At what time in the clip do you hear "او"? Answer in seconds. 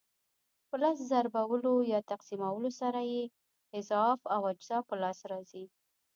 4.33-4.41